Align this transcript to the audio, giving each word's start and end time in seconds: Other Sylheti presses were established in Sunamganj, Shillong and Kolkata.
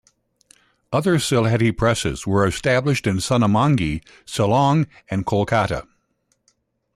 Other 0.91 1.17
Sylheti 1.17 1.71
presses 1.77 2.25
were 2.25 2.47
established 2.47 3.05
in 3.05 3.17
Sunamganj, 3.17 4.03
Shillong 4.25 4.87
and 5.11 5.27
Kolkata. 5.27 5.87